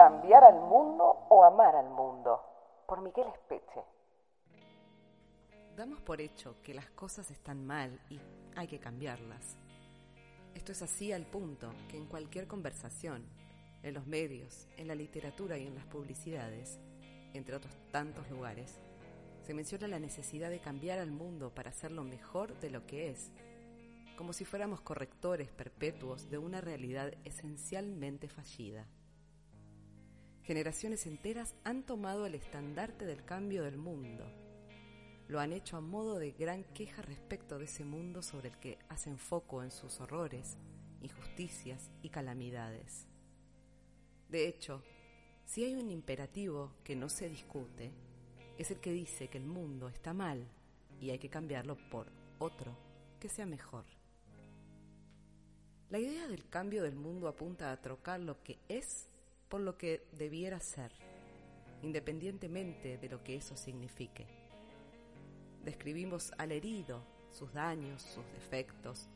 [0.00, 2.40] Cambiar al mundo o amar al mundo.
[2.88, 3.84] Por Miguel Espeche.
[5.76, 8.18] Damos por hecho que las cosas están mal y
[8.56, 9.58] hay que cambiarlas.
[10.54, 13.26] Esto es así al punto que en cualquier conversación,
[13.82, 16.80] en los medios, en la literatura y en las publicidades,
[17.34, 18.80] entre otros tantos lugares,
[19.42, 23.30] se menciona la necesidad de cambiar al mundo para hacerlo mejor de lo que es,
[24.16, 28.86] como si fuéramos correctores perpetuos de una realidad esencialmente fallida.
[30.42, 34.24] Generaciones enteras han tomado el estandarte del cambio del mundo.
[35.28, 38.78] Lo han hecho a modo de gran queja respecto de ese mundo sobre el que
[38.88, 40.56] hacen foco en sus horrores,
[41.02, 43.06] injusticias y calamidades.
[44.28, 44.82] De hecho,
[45.44, 47.92] si hay un imperativo que no se discute,
[48.58, 50.46] es el que dice que el mundo está mal
[51.00, 52.76] y hay que cambiarlo por otro
[53.18, 53.84] que sea mejor.
[55.90, 59.09] La idea del cambio del mundo apunta a trocar lo que es
[59.50, 60.92] por lo que debiera ser,
[61.82, 64.26] independientemente de lo que eso signifique.
[65.62, 69.10] Describimos al herido, sus daños, sus defectos,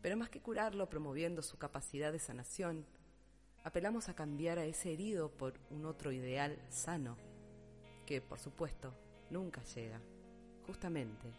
[0.00, 2.86] pero más que curarlo promoviendo su capacidad de sanación,
[3.64, 7.16] apelamos a cambiar a ese herido por un otro ideal sano,
[8.06, 8.94] que por supuesto
[9.30, 10.00] nunca llega,
[10.66, 11.32] justamente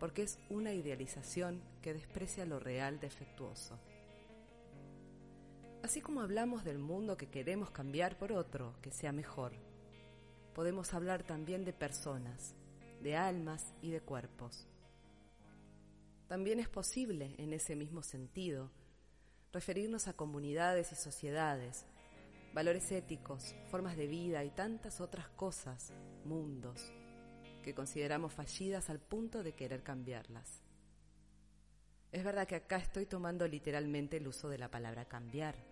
[0.00, 3.78] porque es una idealización que desprecia lo real defectuoso.
[5.82, 9.52] Así como hablamos del mundo que queremos cambiar por otro que sea mejor,
[10.54, 12.54] podemos hablar también de personas,
[13.02, 14.68] de almas y de cuerpos.
[16.28, 18.70] También es posible, en ese mismo sentido,
[19.52, 21.86] referirnos a comunidades y sociedades,
[22.52, 25.92] valores éticos, formas de vida y tantas otras cosas,
[26.24, 26.92] mundos,
[27.64, 30.62] que consideramos fallidas al punto de querer cambiarlas.
[32.12, 35.69] Es verdad que acá estoy tomando literalmente el uso de la palabra cambiar,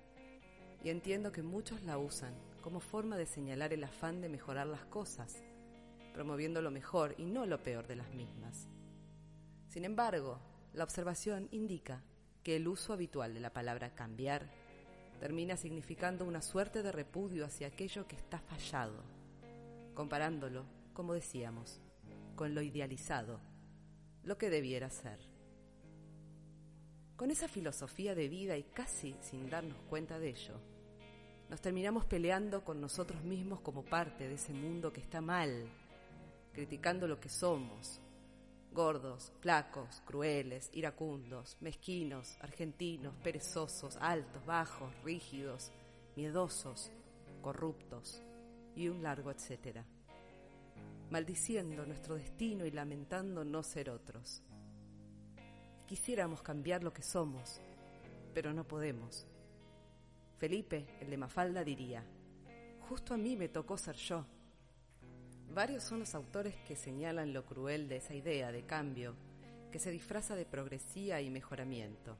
[0.82, 4.84] y entiendo que muchos la usan como forma de señalar el afán de mejorar las
[4.84, 5.42] cosas,
[6.12, 8.68] promoviendo lo mejor y no lo peor de las mismas.
[9.68, 10.38] Sin embargo,
[10.72, 12.02] la observación indica
[12.42, 14.48] que el uso habitual de la palabra cambiar
[15.20, 19.02] termina significando una suerte de repudio hacia aquello que está fallado,
[19.94, 21.80] comparándolo, como decíamos,
[22.36, 23.40] con lo idealizado,
[24.22, 25.18] lo que debiera ser.
[27.18, 30.54] Con esa filosofía de vida y casi sin darnos cuenta de ello,
[31.50, 35.68] nos terminamos peleando con nosotros mismos como parte de ese mundo que está mal,
[36.52, 38.00] criticando lo que somos,
[38.70, 45.72] gordos, flacos, crueles, iracundos, mezquinos, argentinos, perezosos, altos, bajos, rígidos,
[46.14, 46.92] miedosos,
[47.42, 48.22] corruptos
[48.76, 49.84] y un largo etcétera,
[51.10, 54.44] maldiciendo nuestro destino y lamentando no ser otros.
[55.88, 57.62] Quisiéramos cambiar lo que somos,
[58.34, 59.26] pero no podemos.
[60.36, 62.04] Felipe, el de Mafalda, diría,
[62.80, 64.26] justo a mí me tocó ser yo.
[65.54, 69.14] Varios son los autores que señalan lo cruel de esa idea de cambio
[69.72, 72.18] que se disfraza de progresía y mejoramiento.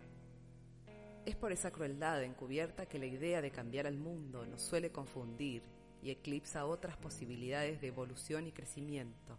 [1.26, 5.62] Es por esa crueldad encubierta que la idea de cambiar al mundo nos suele confundir
[6.02, 9.38] y eclipsa otras posibilidades de evolución y crecimiento.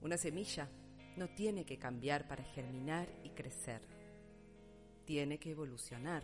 [0.00, 0.68] Una semilla
[1.18, 3.82] no tiene que cambiar para germinar y crecer.
[5.04, 6.22] Tiene que evolucionar.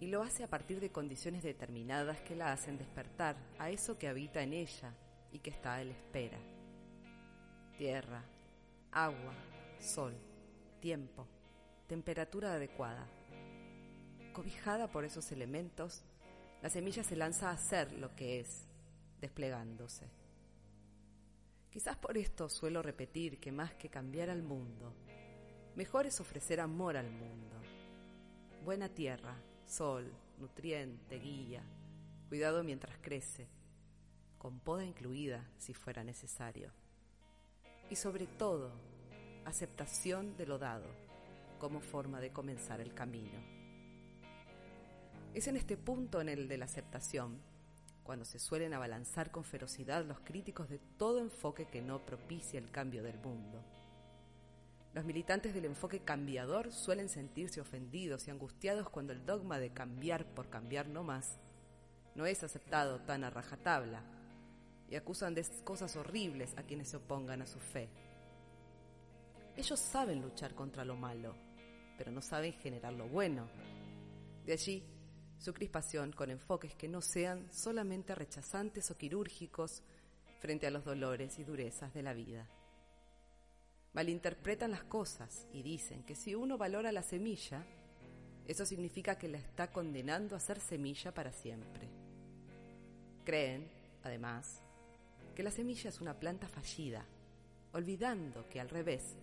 [0.00, 4.08] Y lo hace a partir de condiciones determinadas que la hacen despertar a eso que
[4.08, 4.94] habita en ella
[5.32, 6.38] y que está a la espera.
[7.78, 8.22] Tierra,
[8.92, 9.34] agua,
[9.80, 10.14] sol,
[10.80, 11.26] tiempo,
[11.86, 13.06] temperatura adecuada.
[14.32, 16.04] Cobijada por esos elementos,
[16.60, 18.66] la semilla se lanza a ser lo que es,
[19.20, 20.23] desplegándose.
[21.74, 24.94] Quizás por esto suelo repetir que más que cambiar al mundo,
[25.74, 27.56] mejor es ofrecer amor al mundo.
[28.64, 29.34] Buena tierra,
[29.66, 31.64] sol, nutriente, guía,
[32.28, 33.48] cuidado mientras crece,
[34.38, 36.70] con poda incluida si fuera necesario.
[37.90, 38.70] Y sobre todo,
[39.44, 40.86] aceptación de lo dado
[41.58, 43.40] como forma de comenzar el camino.
[45.34, 47.40] Es en este punto en el de la aceptación
[48.04, 52.70] cuando se suelen abalanzar con ferocidad los críticos de todo enfoque que no propicia el
[52.70, 53.64] cambio del mundo.
[54.92, 60.24] Los militantes del enfoque cambiador suelen sentirse ofendidos y angustiados cuando el dogma de cambiar
[60.34, 61.40] por cambiar no más
[62.14, 64.02] no es aceptado tan a rajatabla
[64.88, 67.88] y acusan de cosas horribles a quienes se opongan a su fe.
[69.56, 71.34] Ellos saben luchar contra lo malo,
[71.96, 73.48] pero no saben generar lo bueno.
[74.44, 74.84] De allí
[75.44, 79.82] su crispación con enfoques que no sean solamente rechazantes o quirúrgicos
[80.40, 82.48] frente a los dolores y durezas de la vida.
[83.92, 87.62] Malinterpretan las cosas y dicen que si uno valora la semilla,
[88.48, 91.90] eso significa que la está condenando a ser semilla para siempre.
[93.26, 93.68] Creen,
[94.02, 94.62] además,
[95.34, 97.04] que la semilla es una planta fallida,
[97.74, 99.14] olvidando que al revés,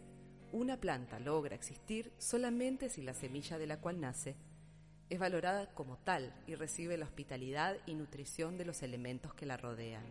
[0.52, 4.36] una planta logra existir solamente si la semilla de la cual nace
[5.12, 9.58] es valorada como tal y recibe la hospitalidad y nutrición de los elementos que la
[9.58, 10.06] rodean.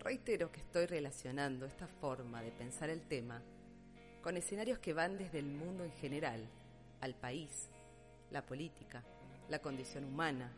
[0.00, 3.40] Reitero que estoy relacionando esta forma de pensar el tema
[4.22, 6.44] con escenarios que van desde el mundo en general,
[7.00, 7.68] al país,
[8.32, 9.04] la política,
[9.48, 10.50] la condición humana,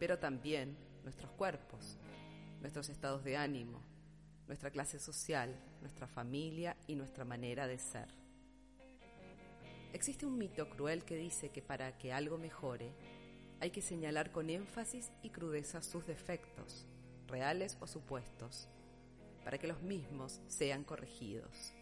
[0.00, 1.98] pero también nuestros cuerpos,
[2.60, 3.80] nuestros estados de ánimo,
[4.48, 8.23] nuestra clase social, nuestra familia y nuestra manera de ser.
[9.94, 12.92] Existe un mito cruel que dice que para que algo mejore,
[13.60, 16.84] hay que señalar con énfasis y crudeza sus defectos,
[17.28, 18.68] reales o supuestos,
[19.44, 21.72] para que los mismos sean corregidos.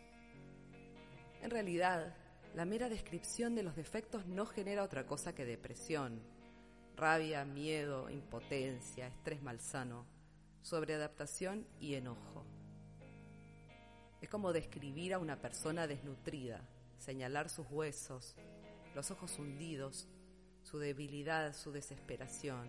[1.41, 2.15] En realidad,
[2.55, 6.21] la mera descripción de los defectos no genera otra cosa que depresión,
[6.95, 10.05] rabia, miedo, impotencia, estrés malsano,
[10.61, 12.45] sobreadaptación y enojo.
[14.21, 16.61] Es como describir a una persona desnutrida,
[17.03, 18.37] señalar sus huesos,
[18.95, 20.07] los ojos hundidos,
[20.63, 22.69] su debilidad, su desesperación,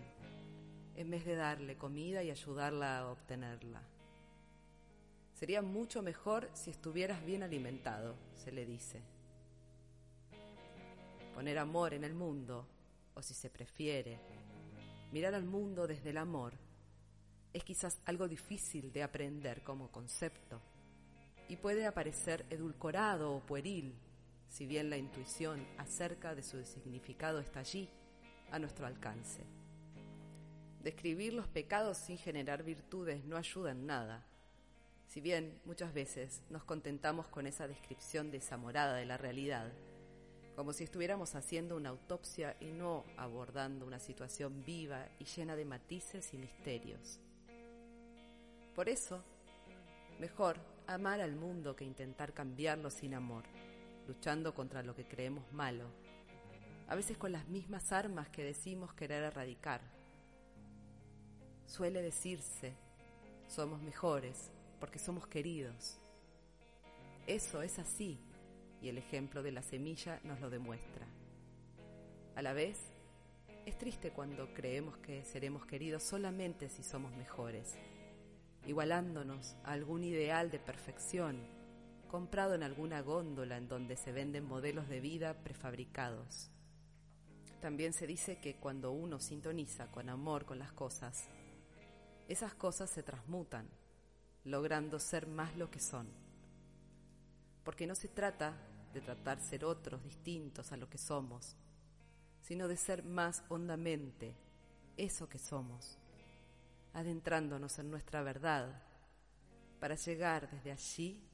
[0.96, 3.80] en vez de darle comida y ayudarla a obtenerla.
[5.34, 9.02] Sería mucho mejor si estuvieras bien alimentado, se le dice.
[11.32, 12.66] Poner amor en el mundo,
[13.14, 14.18] o si se prefiere,
[15.12, 16.54] mirar al mundo desde el amor,
[17.52, 20.60] es quizás algo difícil de aprender como concepto
[21.48, 23.94] y puede aparecer edulcorado o pueril
[24.48, 27.88] si bien la intuición acerca de su significado está allí,
[28.50, 29.44] a nuestro alcance.
[30.82, 34.24] Describir los pecados sin generar virtudes no ayuda en nada.
[35.08, 39.72] Si bien muchas veces nos contentamos con esa descripción desamorada de la realidad,
[40.54, 45.64] como si estuviéramos haciendo una autopsia y no abordando una situación viva y llena de
[45.64, 47.18] matices y misterios.
[48.74, 49.22] Por eso,
[50.20, 53.44] mejor amar al mundo que intentar cambiarlo sin amor
[54.06, 55.84] luchando contra lo que creemos malo,
[56.88, 59.80] a veces con las mismas armas que decimos querer erradicar.
[61.66, 62.74] Suele decirse,
[63.48, 65.98] somos mejores porque somos queridos.
[67.26, 68.18] Eso es así
[68.82, 71.06] y el ejemplo de la semilla nos lo demuestra.
[72.36, 72.78] A la vez,
[73.64, 77.76] es triste cuando creemos que seremos queridos solamente si somos mejores,
[78.66, 81.38] igualándonos a algún ideal de perfección
[82.14, 86.48] comprado en alguna góndola en donde se venden modelos de vida prefabricados.
[87.60, 91.24] También se dice que cuando uno sintoniza con amor con las cosas,
[92.28, 93.68] esas cosas se transmutan,
[94.44, 96.06] logrando ser más lo que son.
[97.64, 98.54] Porque no se trata
[98.92, 101.56] de tratar ser otros distintos a lo que somos,
[102.42, 104.36] sino de ser más hondamente
[104.96, 105.98] eso que somos,
[106.92, 108.84] adentrándonos en nuestra verdad,
[109.80, 111.33] para llegar desde allí